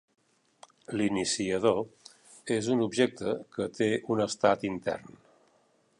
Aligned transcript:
L'iniciador 1.01 1.81
és 2.57 2.71
un 2.77 2.81
objecte 2.87 3.35
que 3.59 3.71
té 3.81 3.91
un 4.15 4.25
estat 4.29 4.67
intern. 4.75 5.21